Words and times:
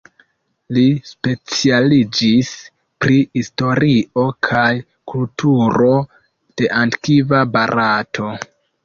Li 0.75 0.83
specialiĝis 1.07 2.49
pri 3.05 3.17
historio 3.39 4.23
kaj 4.47 4.63
kulturo 5.13 5.91
de 6.63 6.71
antikva 6.79 7.43
Barato. 7.59 8.33